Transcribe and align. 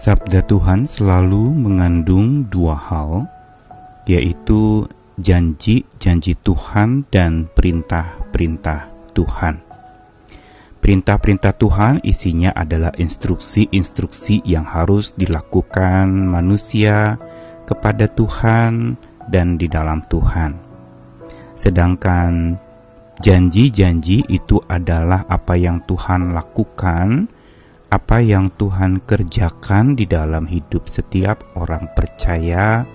Sabda 0.00 0.40
Tuhan 0.48 0.88
selalu 0.88 1.52
mengandung 1.52 2.48
dua 2.48 2.72
hal, 2.72 3.28
yaitu 4.08 4.88
janji-janji 5.20 6.40
Tuhan 6.40 7.04
dan 7.12 7.52
perintah-perintah 7.52 8.88
Tuhan. 9.12 9.60
Perintah-perintah 10.80 11.52
Tuhan 11.52 12.00
isinya 12.00 12.48
adalah 12.56 12.96
instruksi-instruksi 12.96 14.40
yang 14.48 14.64
harus 14.64 15.12
dilakukan 15.20 16.08
manusia 16.08 17.20
kepada 17.68 18.08
Tuhan 18.08 18.96
dan 19.28 19.60
di 19.60 19.68
dalam 19.68 20.00
Tuhan. 20.08 20.56
Sedangkan 21.52 22.56
janji-janji 23.20 24.24
itu 24.32 24.64
adalah 24.64 25.28
apa 25.28 25.60
yang 25.60 25.84
Tuhan 25.84 26.32
lakukan, 26.32 27.28
apa 27.90 28.22
yang 28.22 28.54
Tuhan 28.54 29.02
kerjakan 29.02 29.98
di 29.98 30.06
dalam 30.06 30.46
hidup 30.46 30.86
setiap 30.86 31.42
orang 31.58 31.90
percaya, 31.92 32.86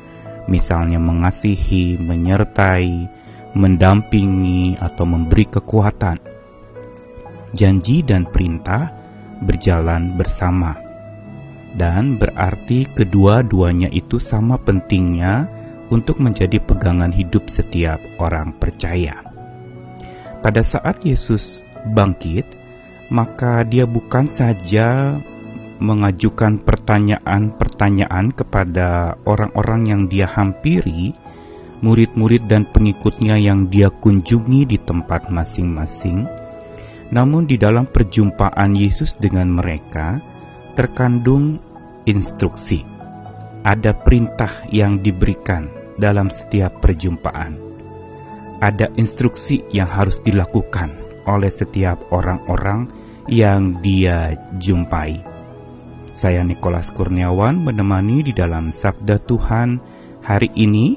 misalnya 0.48 0.98
mengasihi, 0.98 2.00
menyertai, 2.00 3.12
mendampingi, 3.60 4.80
atau 4.80 5.04
memberi 5.04 5.46
kekuatan 5.52 6.36
janji 7.56 8.04
dan 8.04 8.28
perintah 8.28 8.92
berjalan 9.40 10.20
bersama, 10.20 10.76
dan 11.74 12.20
berarti 12.20 12.86
kedua-duanya 12.92 13.88
itu 13.96 14.20
sama 14.20 14.60
pentingnya 14.60 15.48
untuk 15.88 16.20
menjadi 16.20 16.60
pegangan 16.60 17.16
hidup 17.16 17.48
setiap 17.48 17.98
orang 18.20 18.52
percaya. 18.60 19.24
Pada 20.44 20.62
saat 20.62 21.02
Yesus 21.02 21.64
bangkit, 21.96 22.46
maka 23.10 23.66
Dia 23.66 23.86
bukan 23.86 24.30
saja 24.30 25.20
mengajukan 25.78 26.64
pertanyaan-pertanyaan 26.64 28.32
kepada 28.32 29.20
orang-orang 29.28 29.82
yang 29.92 30.02
Dia 30.08 30.30
hampiri, 30.30 31.12
murid-murid 31.84 32.48
dan 32.48 32.66
pengikutnya 32.70 33.36
yang 33.38 33.68
Dia 33.68 33.92
kunjungi 33.92 34.66
di 34.66 34.78
tempat 34.80 35.28
masing-masing 35.28 36.46
namun 37.14 37.46
di 37.46 37.58
dalam 37.60 37.86
perjumpaan 37.86 38.74
Yesus 38.74 39.18
dengan 39.22 39.50
mereka 39.52 40.18
terkandung 40.74 41.62
instruksi. 42.10 42.82
Ada 43.66 43.98
perintah 43.98 44.66
yang 44.70 45.02
diberikan 45.02 45.70
dalam 45.98 46.30
setiap 46.30 46.82
perjumpaan. 46.82 47.58
Ada 48.62 48.94
instruksi 48.98 49.66
yang 49.74 49.90
harus 49.90 50.22
dilakukan 50.22 50.94
oleh 51.26 51.50
setiap 51.50 51.98
orang-orang 52.14 52.90
yang 53.26 53.82
dia 53.82 54.38
jumpai. 54.62 55.22
Saya 56.16 56.46
Nikolas 56.46 56.94
Kurniawan 56.94 57.60
menemani 57.60 58.24
di 58.24 58.32
dalam 58.32 58.72
Sabda 58.72 59.20
Tuhan 59.26 59.82
hari 60.24 60.48
ini 60.56 60.96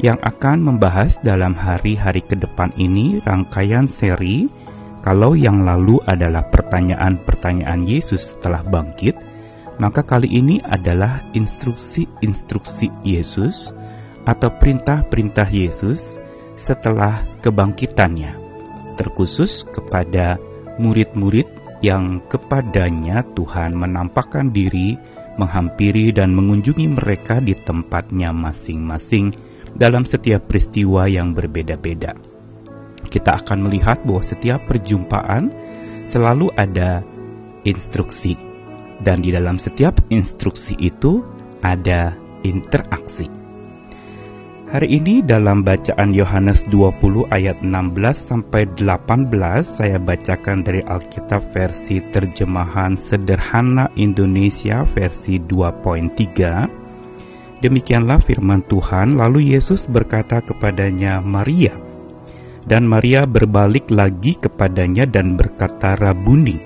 yang 0.00 0.16
akan 0.22 0.62
membahas 0.62 1.20
dalam 1.20 1.56
hari-hari 1.56 2.24
ke 2.24 2.36
depan 2.36 2.72
ini 2.78 3.20
rangkaian 3.24 3.88
seri 3.88 4.48
kalau 5.06 5.38
yang 5.38 5.62
lalu 5.62 6.02
adalah 6.08 6.50
pertanyaan-pertanyaan 6.50 7.86
Yesus 7.86 8.34
setelah 8.34 8.66
bangkit, 8.66 9.14
maka 9.78 10.02
kali 10.02 10.26
ini 10.26 10.58
adalah 10.66 11.22
instruksi-instruksi 11.30 12.90
Yesus 13.06 13.70
atau 14.26 14.50
perintah-perintah 14.58 15.46
Yesus 15.46 16.18
setelah 16.58 17.22
kebangkitannya, 17.38 18.34
terkhusus 18.98 19.62
kepada 19.70 20.42
murid-murid 20.82 21.55
yang 21.84 22.24
kepadanya 22.30 23.26
Tuhan 23.36 23.76
menampakkan 23.76 24.52
diri, 24.52 24.96
menghampiri 25.36 26.12
dan 26.12 26.32
mengunjungi 26.32 26.96
mereka 26.96 27.40
di 27.42 27.52
tempatnya 27.52 28.32
masing-masing 28.32 29.32
dalam 29.76 30.08
setiap 30.08 30.48
peristiwa 30.48 31.04
yang 31.04 31.36
berbeda-beda 31.36 32.16
kita 33.06 33.42
akan 33.42 33.70
melihat 33.70 34.02
bahwa 34.02 34.22
setiap 34.22 34.60
perjumpaan 34.66 35.48
selalu 36.10 36.50
ada 36.58 37.02
instruksi, 37.66 38.38
dan 39.02 39.22
di 39.22 39.34
dalam 39.34 39.58
setiap 39.58 39.98
instruksi 40.10 40.78
itu 40.78 41.22
ada 41.62 42.14
interaksi. 42.46 43.26
Hari 44.66 44.98
ini 44.98 45.22
dalam 45.22 45.62
bacaan 45.62 46.10
Yohanes 46.10 46.66
20 46.66 47.30
ayat 47.30 47.62
16 47.62 48.02
sampai 48.18 48.66
18 48.74 49.30
saya 49.62 49.94
bacakan 49.94 50.66
dari 50.66 50.82
Alkitab 50.82 51.54
versi 51.54 52.02
terjemahan 52.10 52.98
sederhana 52.98 53.86
Indonesia 53.94 54.82
versi 54.90 55.38
2.3. 55.38 57.62
Demikianlah 57.62 58.18
firman 58.18 58.66
Tuhan, 58.66 59.14
lalu 59.14 59.54
Yesus 59.54 59.86
berkata 59.86 60.42
kepadanya, 60.42 61.22
"Maria." 61.22 61.78
Dan 62.66 62.90
Maria 62.90 63.22
berbalik 63.22 63.86
lagi 63.86 64.34
kepadanya 64.34 65.06
dan 65.06 65.38
berkata 65.38 65.94
Rabuni. 65.94 66.58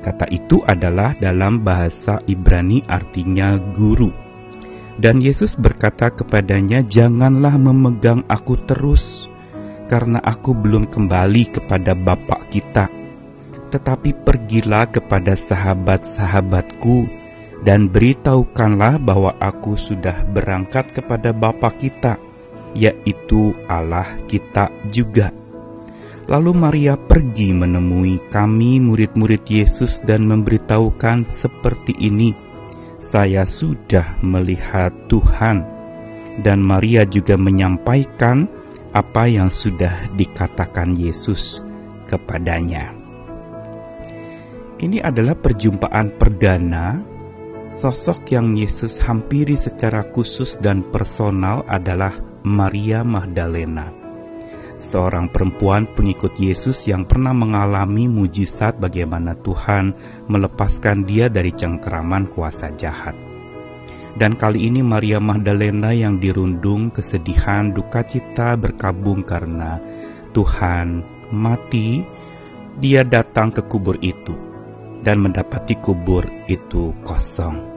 Kata 0.00 0.24
itu 0.32 0.64
adalah 0.64 1.12
dalam 1.20 1.60
bahasa 1.60 2.16
Ibrani 2.24 2.80
artinya 2.88 3.60
guru. 3.76 4.31
Dan 5.00 5.24
Yesus 5.24 5.56
berkata 5.56 6.12
kepadanya, 6.12 6.84
"Janganlah 6.84 7.56
memegang 7.56 8.28
aku 8.28 8.60
terus, 8.68 9.28
karena 9.88 10.20
aku 10.20 10.52
belum 10.52 10.88
kembali 10.88 11.48
kepada 11.52 11.96
Bapak 11.96 12.52
kita. 12.52 12.92
Tetapi 13.72 14.20
pergilah 14.20 14.84
kepada 14.92 15.32
sahabat-sahabatku 15.32 17.08
dan 17.64 17.88
beritahukanlah 17.88 19.00
bahwa 19.00 19.32
aku 19.40 19.80
sudah 19.80 20.28
berangkat 20.28 20.92
kepada 20.92 21.32
Bapak 21.32 21.80
kita, 21.80 22.20
yaitu 22.76 23.56
Allah 23.64 24.20
kita 24.28 24.68
juga." 24.92 25.32
Lalu 26.30 26.52
Maria 26.54 26.94
pergi 26.94 27.50
menemui 27.50 28.22
kami 28.30 28.78
murid-murid 28.78 29.42
Yesus 29.42 29.98
dan 30.06 30.22
memberitahukan 30.30 31.26
seperti 31.26 31.98
ini, 31.98 32.51
saya 33.02 33.42
sudah 33.42 34.22
melihat 34.22 34.94
Tuhan. 35.10 35.66
Dan 36.40 36.64
Maria 36.64 37.04
juga 37.04 37.36
menyampaikan 37.36 38.48
apa 38.96 39.28
yang 39.28 39.52
sudah 39.52 40.08
dikatakan 40.16 40.96
Yesus 40.96 41.60
kepadanya. 42.08 42.96
Ini 44.80 45.04
adalah 45.04 45.36
perjumpaan 45.36 46.16
perdana 46.16 47.04
sosok 47.84 48.32
yang 48.32 48.56
Yesus 48.56 48.96
hampiri 48.96 49.60
secara 49.60 50.08
khusus 50.08 50.56
dan 50.58 50.80
personal 50.88 51.68
adalah 51.68 52.16
Maria 52.42 53.04
Magdalena 53.06 54.01
seorang 54.82 55.30
perempuan 55.30 55.86
pengikut 55.94 56.34
Yesus 56.34 56.90
yang 56.90 57.06
pernah 57.06 57.30
mengalami 57.30 58.10
mujizat 58.10 58.82
bagaimana 58.82 59.38
Tuhan 59.38 59.94
melepaskan 60.26 61.06
dia 61.06 61.30
dari 61.30 61.54
cengkeraman 61.54 62.26
kuasa 62.34 62.74
jahat. 62.74 63.14
Dan 64.12 64.36
kali 64.36 64.68
ini 64.68 64.84
Maria 64.84 65.22
Magdalena 65.22 65.94
yang 65.94 66.20
dirundung 66.20 66.92
kesedihan 66.92 67.72
duka 67.72 68.04
cita 68.04 68.58
berkabung 68.60 69.24
karena 69.24 69.80
Tuhan 70.36 71.00
mati, 71.32 72.04
dia 72.76 73.06
datang 73.06 73.54
ke 73.54 73.64
kubur 73.64 73.96
itu 74.04 74.36
dan 75.00 75.22
mendapati 75.22 75.80
kubur 75.80 76.28
itu 76.50 76.92
kosong. 77.08 77.72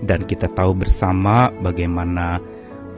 Dan 0.00 0.24
kita 0.24 0.48
tahu 0.48 0.80
bersama 0.80 1.52
bagaimana 1.60 2.40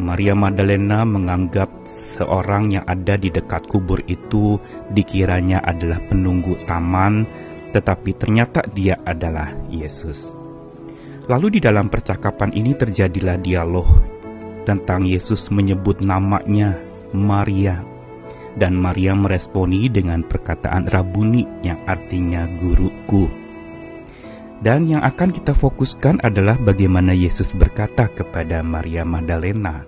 Maria 0.00 0.32
Magdalena 0.32 1.04
menganggap 1.04 1.68
seorang 1.84 2.72
yang 2.72 2.84
ada 2.88 3.20
di 3.20 3.28
dekat 3.28 3.68
kubur 3.68 4.00
itu 4.08 4.56
dikiranya 4.92 5.60
adalah 5.60 6.00
penunggu 6.08 6.56
taman, 6.64 7.28
tetapi 7.76 8.16
ternyata 8.16 8.64
dia 8.72 8.96
adalah 9.04 9.52
Yesus. 9.68 10.32
Lalu 11.28 11.58
di 11.58 11.60
dalam 11.62 11.92
percakapan 11.92 12.56
ini 12.56 12.72
terjadilah 12.72 13.36
dialog 13.38 13.86
tentang 14.64 15.04
Yesus 15.04 15.50
menyebut 15.52 16.00
namanya 16.00 16.78
Maria 17.12 17.84
dan 18.56 18.76
Maria 18.76 19.16
meresponi 19.16 19.88
dengan 19.88 20.24
perkataan 20.24 20.88
Rabuni 20.88 21.44
yang 21.64 21.80
artinya 21.88 22.48
guruku. 22.60 23.41
Dan 24.62 24.86
yang 24.86 25.02
akan 25.02 25.34
kita 25.34 25.58
fokuskan 25.58 26.22
adalah 26.22 26.54
bagaimana 26.54 27.10
Yesus 27.10 27.50
berkata 27.50 28.06
kepada 28.06 28.62
Maria 28.62 29.02
Magdalena, 29.02 29.82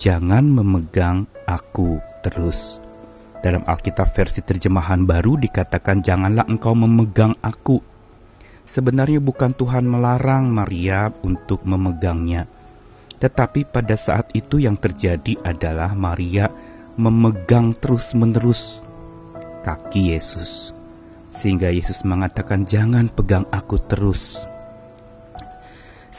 "Jangan 0.00 0.40
memegang 0.40 1.28
aku 1.44 2.00
terus." 2.24 2.80
Dalam 3.44 3.60
Alkitab 3.68 4.08
versi 4.16 4.40
terjemahan 4.40 5.04
baru 5.04 5.36
dikatakan, 5.36 6.00
"Janganlah 6.00 6.48
engkau 6.48 6.72
memegang 6.72 7.36
aku." 7.44 7.84
Sebenarnya 8.64 9.20
bukan 9.20 9.52
Tuhan 9.52 9.84
melarang 9.84 10.48
Maria 10.48 11.12
untuk 11.20 11.60
memegangnya, 11.68 12.48
tetapi 13.20 13.68
pada 13.68 14.00
saat 14.00 14.32
itu 14.32 14.64
yang 14.64 14.80
terjadi 14.80 15.36
adalah 15.44 15.92
Maria 15.92 16.48
memegang 16.96 17.76
terus-menerus 17.76 18.80
kaki 19.60 20.16
Yesus 20.16 20.79
sehingga 21.30 21.70
Yesus 21.70 22.02
mengatakan, 22.06 22.66
"Jangan 22.66 23.10
pegang 23.10 23.46
aku 23.50 23.78
terus." 23.86 24.38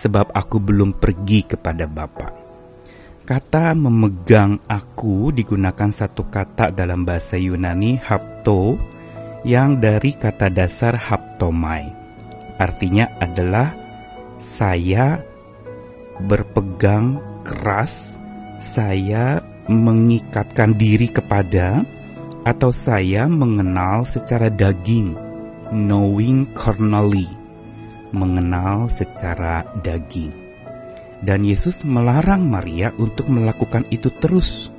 sebab 0.01 0.31
aku 0.33 0.57
belum 0.57 0.97
pergi 0.97 1.45
kepada 1.45 1.85
Bapa. 1.85 2.33
Kata 3.21 3.77
memegang 3.77 4.59
aku 4.65 5.29
digunakan 5.29 5.93
satu 5.93 6.27
kata 6.27 6.73
dalam 6.73 7.05
bahasa 7.05 7.37
Yunani 7.37 8.01
hapto 8.01 8.75
yang 9.45 9.77
dari 9.77 10.17
kata 10.17 10.49
dasar 10.49 10.97
haptomai. 10.97 11.93
Artinya 12.57 13.13
adalah 13.21 13.77
saya 14.57 15.21
berpegang 16.17 17.21
keras, 17.45 17.93
saya 18.73 19.39
mengikatkan 19.69 20.75
diri 20.75 21.13
kepada 21.13 21.85
atau 22.41 22.73
saya 22.73 23.29
mengenal 23.29 24.05
secara 24.05 24.49
daging, 24.49 25.13
knowing 25.69 26.49
carnally, 26.57 27.29
mengenal 28.09 28.89
secara 28.89 29.65
daging. 29.85 30.33
Dan 31.21 31.45
Yesus 31.45 31.85
melarang 31.85 32.49
Maria 32.49 32.89
untuk 32.97 33.29
melakukan 33.29 33.85
itu 33.93 34.09
terus, 34.17 34.73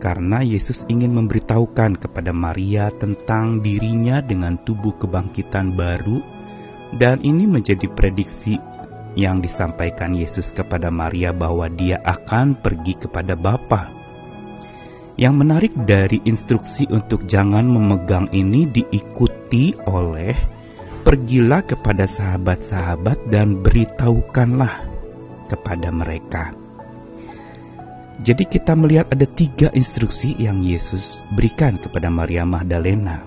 karena 0.00 0.40
Yesus 0.40 0.88
ingin 0.88 1.12
memberitahukan 1.12 2.00
kepada 2.00 2.32
Maria 2.32 2.88
tentang 2.88 3.60
dirinya 3.60 4.24
dengan 4.24 4.56
tubuh 4.64 4.96
kebangkitan 4.96 5.76
baru, 5.76 6.24
dan 6.96 7.20
ini 7.20 7.44
menjadi 7.44 7.84
prediksi 7.92 8.56
yang 9.14 9.44
disampaikan 9.44 10.16
Yesus 10.16 10.50
kepada 10.56 10.88
Maria 10.90 11.30
bahwa 11.30 11.68
dia 11.68 12.00
akan 12.02 12.58
pergi 12.58 12.98
kepada 12.98 13.38
Bapa. 13.38 14.03
Yang 15.14 15.34
menarik 15.46 15.74
dari 15.86 16.18
instruksi 16.26 16.90
untuk 16.90 17.30
jangan 17.30 17.62
memegang 17.70 18.26
ini 18.34 18.66
diikuti 18.66 19.70
oleh 19.86 20.34
pergilah 21.06 21.62
kepada 21.62 22.10
sahabat-sahabat 22.10 23.30
dan 23.30 23.62
beritahukanlah 23.62 24.90
kepada 25.46 25.94
mereka. 25.94 26.50
Jadi 28.26 28.42
kita 28.42 28.74
melihat 28.74 29.06
ada 29.14 29.26
tiga 29.26 29.70
instruksi 29.70 30.34
yang 30.34 30.66
Yesus 30.66 31.22
berikan 31.38 31.78
kepada 31.78 32.10
Maria 32.10 32.42
Magdalena. 32.42 33.22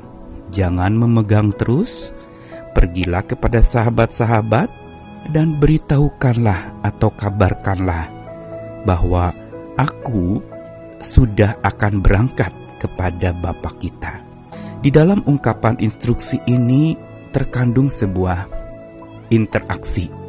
Jangan 0.51 0.91
memegang 0.91 1.55
terus, 1.55 2.11
pergilah 2.75 3.23
kepada 3.23 3.63
sahabat-sahabat, 3.63 4.67
dan 5.31 5.59
beritahukanlah 5.59 6.83
atau 6.87 7.11
kabarkanlah 7.15 8.07
bahwa 8.87 9.35
aku 9.75 10.39
sudah 11.01 11.59
akan 11.61 12.01
berangkat 12.01 12.53
kepada 12.81 13.33
Bapa 13.33 13.73
kita. 13.77 14.23
Di 14.81 14.93
dalam 14.93 15.25
ungkapan 15.25 15.81
instruksi 15.81 16.37
ini 16.45 16.93
terkandung 17.33 17.89
sebuah 17.89 18.49
interaksi 19.33 20.27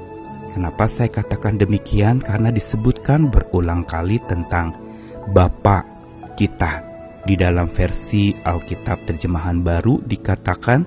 Kenapa 0.59 0.91
saya 0.91 1.07
katakan 1.07 1.55
demikian? 1.55 2.19
Karena 2.19 2.51
disebutkan 2.51 3.31
berulang 3.31 3.87
kali 3.87 4.19
tentang 4.27 4.75
Bapa 5.31 5.87
kita. 6.35 6.83
Di 7.23 7.39
dalam 7.39 7.71
versi 7.71 8.35
Alkitab 8.35 9.07
terjemahan 9.07 9.63
baru 9.63 10.03
dikatakan 10.03 10.83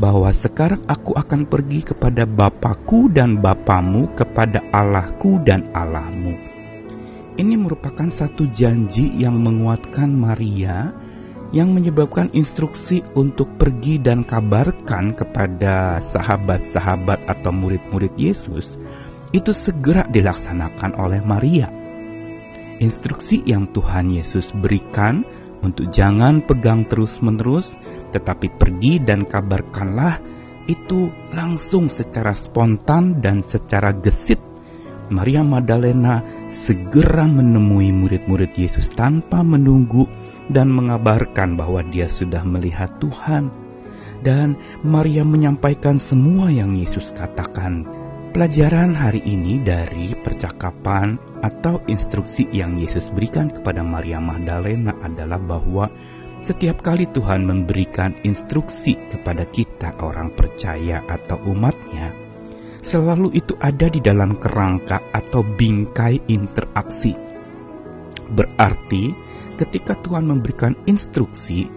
bahwa 0.00 0.32
sekarang 0.32 0.80
aku 0.88 1.12
akan 1.12 1.44
pergi 1.52 1.92
kepada 1.92 2.24
Bapakku 2.24 3.12
dan 3.12 3.44
Bapamu, 3.44 4.08
kepada 4.16 4.64
Allahku 4.72 5.36
dan 5.44 5.68
Allahmu. 5.76 6.49
Ini 7.38 7.54
merupakan 7.54 8.10
satu 8.10 8.50
janji 8.50 9.14
yang 9.14 9.38
menguatkan 9.38 10.10
Maria 10.10 10.90
yang 11.50 11.74
menyebabkan 11.74 12.30
instruksi 12.30 13.02
untuk 13.18 13.58
pergi 13.58 13.98
dan 13.98 14.22
kabarkan 14.22 15.18
kepada 15.18 15.98
sahabat-sahabat 15.98 17.26
atau 17.26 17.50
murid-murid 17.50 18.14
Yesus 18.14 18.78
itu 19.34 19.50
segera 19.50 20.06
dilaksanakan 20.06 20.94
oleh 20.98 21.22
Maria. 21.22 21.70
Instruksi 22.80 23.42
yang 23.44 23.70
Tuhan 23.74 24.14
Yesus 24.14 24.54
berikan 24.56 25.26
untuk 25.60 25.92
jangan 25.92 26.40
pegang 26.40 26.88
terus-menerus, 26.88 27.76
tetapi 28.14 28.56
pergi 28.56 29.02
dan 29.02 29.28
kabarkanlah 29.28 30.18
itu 30.64 31.12
langsung 31.36 31.90
secara 31.90 32.32
spontan 32.32 33.20
dan 33.20 33.44
secara 33.44 33.92
gesit. 33.92 34.40
Maria 35.10 35.42
Magdalena 35.42 36.39
segera 36.52 37.24
menemui 37.26 37.94
murid-murid 37.94 38.54
Yesus 38.54 38.90
tanpa 38.92 39.40
menunggu 39.40 40.06
dan 40.50 40.70
mengabarkan 40.70 41.54
bahwa 41.54 41.82
dia 41.88 42.10
sudah 42.10 42.42
melihat 42.42 42.90
Tuhan. 42.98 43.50
Dan 44.20 44.52
Maria 44.84 45.24
menyampaikan 45.24 45.96
semua 45.96 46.52
yang 46.52 46.76
Yesus 46.76 47.08
katakan 47.16 47.88
Pelajaran 48.30 48.94
hari 48.94 49.26
ini 49.26 49.58
dari 49.58 50.14
percakapan 50.14 51.18
atau 51.42 51.82
instruksi 51.90 52.46
yang 52.54 52.78
Yesus 52.78 53.10
berikan 53.10 53.50
kepada 53.50 53.82
Maria 53.82 54.22
Magdalena 54.22 54.94
adalah 55.02 55.42
bahwa 55.42 55.90
setiap 56.38 56.78
kali 56.78 57.10
Tuhan 57.10 57.42
memberikan 57.42 58.14
instruksi 58.22 58.94
kepada 59.10 59.50
kita 59.50 59.98
orang 59.98 60.30
percaya 60.38 61.02
atau 61.10 61.42
umatnya, 61.42 62.14
selalu 62.90 63.30
itu 63.38 63.54
ada 63.62 63.86
di 63.86 64.02
dalam 64.02 64.34
kerangka 64.34 64.98
atau 65.14 65.46
bingkai 65.46 66.26
interaksi. 66.26 67.14
Berarti 68.34 69.14
ketika 69.54 69.94
Tuhan 70.02 70.26
memberikan 70.26 70.74
instruksi, 70.90 71.70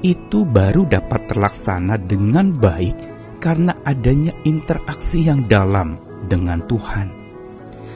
itu 0.00 0.48
baru 0.48 0.88
dapat 0.88 1.28
terlaksana 1.28 2.00
dengan 2.00 2.56
baik 2.56 2.96
karena 3.44 3.76
adanya 3.84 4.32
interaksi 4.48 5.28
yang 5.28 5.44
dalam 5.44 6.00
dengan 6.24 6.64
Tuhan. 6.64 7.12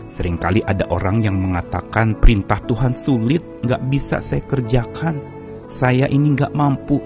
Seringkali 0.08 0.64
ada 0.64 0.88
orang 0.88 1.24
yang 1.24 1.36
mengatakan 1.36 2.16
perintah 2.16 2.60
Tuhan 2.64 2.92
sulit, 2.92 3.44
nggak 3.64 3.82
bisa 3.92 4.20
saya 4.20 4.44
kerjakan. 4.44 5.20
Saya 5.68 6.08
ini 6.08 6.32
nggak 6.32 6.56
mampu. 6.56 6.96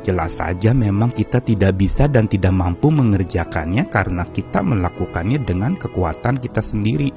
Jelas 0.00 0.40
saja 0.40 0.72
memang 0.72 1.12
kita 1.12 1.44
tidak 1.44 1.76
bisa 1.76 2.08
dan 2.08 2.24
tidak 2.24 2.56
mampu 2.56 2.88
mengerjakannya 2.88 3.92
karena 3.92 4.24
kita 4.24 4.64
melakukannya 4.64 5.44
dengan 5.44 5.76
kekuatan 5.76 6.40
kita 6.40 6.64
sendiri. 6.64 7.12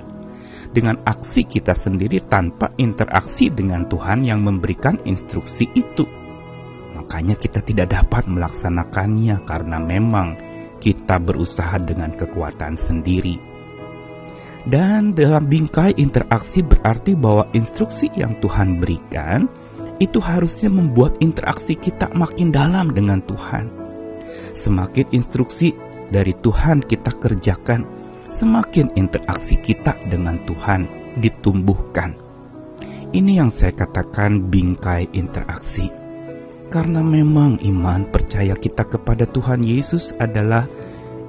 Dengan 0.73 0.99
aksi 1.05 1.47
kita 1.47 1.77
sendiri 1.77 2.19
tanpa 2.27 2.75
interaksi 2.75 3.47
dengan 3.47 3.87
Tuhan 3.87 4.27
yang 4.27 4.43
memberikan 4.43 4.99
instruksi 5.07 5.69
itu. 5.71 6.03
Makanya 6.97 7.39
kita 7.39 7.63
tidak 7.63 7.93
dapat 7.93 8.27
melaksanakannya 8.27 9.47
karena 9.47 9.77
memang 9.79 10.27
kita 10.83 11.23
berusaha 11.23 11.79
dengan 11.79 12.11
kekuatan 12.11 12.75
sendiri. 12.75 13.39
Dan 14.63 15.11
dalam 15.15 15.47
bingkai 15.47 15.95
interaksi 15.99 16.63
berarti 16.63 17.15
bahwa 17.15 17.47
instruksi 17.51 18.11
yang 18.15 18.39
Tuhan 18.39 18.79
berikan 18.79 19.47
itu 20.03 20.19
harusnya 20.19 20.67
membuat 20.67 21.15
interaksi 21.23 21.79
kita 21.79 22.11
makin 22.11 22.51
dalam 22.51 22.91
dengan 22.91 23.23
Tuhan. 23.23 23.71
Semakin 24.51 25.07
instruksi 25.15 25.71
dari 26.11 26.35
Tuhan 26.43 26.83
kita 26.83 27.15
kerjakan, 27.23 27.87
semakin 28.27 28.91
interaksi 28.99 29.55
kita 29.55 29.95
dengan 30.11 30.43
Tuhan 30.43 30.91
ditumbuhkan. 31.23 32.19
Ini 33.15 33.45
yang 33.45 33.53
saya 33.53 33.71
katakan 33.71 34.51
bingkai 34.51 35.07
interaksi. 35.15 35.87
Karena 36.73 37.05
memang 37.05 37.61
iman 37.61 38.09
percaya 38.09 38.57
kita 38.57 38.89
kepada 38.89 39.29
Tuhan 39.29 39.61
Yesus 39.61 40.09
adalah 40.17 40.65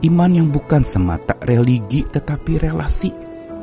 iman 0.00 0.33
yang 0.33 0.49
bukan 0.49 0.81
semata 0.83 1.37
religi 1.45 2.09
tetapi 2.09 2.57
relasi. 2.57 3.12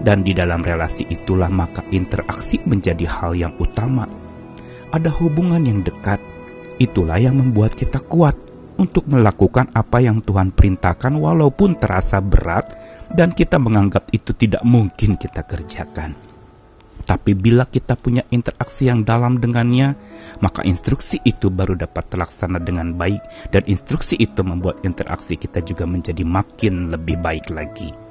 Dan 0.01 0.21
di 0.21 0.37
dalam 0.37 0.61
relasi 0.61 1.09
itulah 1.09 1.49
maka 1.49 1.81
interaksi 1.89 2.61
menjadi 2.61 3.05
hal 3.09 3.33
yang 3.33 3.53
utama. 3.57 4.20
Ada 4.91 5.07
hubungan 5.23 5.63
yang 5.63 5.87
dekat. 5.87 6.19
Itulah 6.75 7.15
yang 7.15 7.39
membuat 7.39 7.79
kita 7.79 8.03
kuat 8.03 8.35
untuk 8.75 9.07
melakukan 9.07 9.71
apa 9.71 10.03
yang 10.03 10.19
Tuhan 10.19 10.51
perintahkan 10.51 11.15
walaupun 11.15 11.79
terasa 11.79 12.19
berat 12.19 12.75
dan 13.15 13.31
kita 13.31 13.55
menganggap 13.55 14.11
itu 14.11 14.35
tidak 14.35 14.59
mungkin 14.67 15.15
kita 15.15 15.47
kerjakan. 15.47 16.11
Tapi 17.07 17.31
bila 17.39 17.63
kita 17.71 17.95
punya 17.95 18.27
interaksi 18.35 18.91
yang 18.91 19.07
dalam 19.07 19.39
dengannya, 19.39 19.95
maka 20.43 20.67
instruksi 20.67 21.23
itu 21.23 21.47
baru 21.47 21.79
dapat 21.79 22.11
terlaksana 22.11 22.59
dengan 22.59 22.91
baik 22.99 23.23
dan 23.55 23.63
instruksi 23.71 24.19
itu 24.19 24.43
membuat 24.43 24.83
interaksi 24.83 25.39
kita 25.39 25.63
juga 25.63 25.87
menjadi 25.87 26.27
makin 26.27 26.91
lebih 26.91 27.15
baik 27.23 27.47
lagi. 27.47 28.10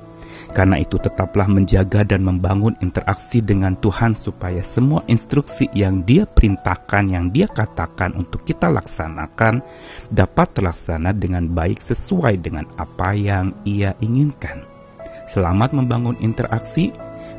Karena 0.50 0.83
itu 0.83 0.99
tetaplah 0.99 1.47
menjaga 1.47 2.02
dan 2.02 2.26
membangun 2.26 2.75
interaksi 2.83 3.38
dengan 3.38 3.78
Tuhan 3.78 4.19
supaya 4.19 4.61
semua 4.66 5.07
instruksi 5.07 5.71
yang 5.71 6.02
dia 6.02 6.26
perintahkan, 6.26 7.07
yang 7.07 7.30
dia 7.30 7.47
katakan 7.47 8.19
untuk 8.19 8.42
kita 8.42 8.66
laksanakan 8.66 9.62
dapat 10.11 10.49
terlaksana 10.50 11.14
dengan 11.14 11.47
baik 11.54 11.78
sesuai 11.78 12.42
dengan 12.42 12.66
apa 12.75 13.14
yang 13.14 13.54
ia 13.62 13.95
inginkan. 14.02 14.66
Selamat 15.30 15.71
membangun 15.71 16.19
interaksi 16.19 16.90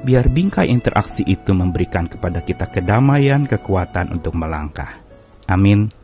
biar 0.08 0.32
bingkai 0.32 0.72
interaksi 0.72 1.27
itu 1.27 1.51
memberikan 1.51 2.08
kepada 2.08 2.39
kita 2.39 2.72
kedamaian, 2.72 3.44
kekuatan 3.44 4.15
untuk 4.15 4.39
melangkah. 4.39 5.03
Amin. 5.51 6.00